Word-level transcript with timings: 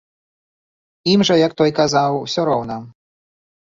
Ім 1.13 1.25
жа, 1.31 1.35
як 1.45 1.51
той 1.63 1.71
казаў, 1.83 2.21
усё 2.25 2.41
роўна. 2.53 2.85